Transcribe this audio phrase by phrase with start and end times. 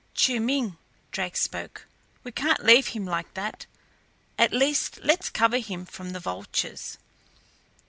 [0.15, 0.77] "Chiu Ming,"
[1.11, 1.85] Drake spoke.
[2.23, 3.67] "We can't leave him like that.
[4.35, 6.97] At least let's cover him from the vultures."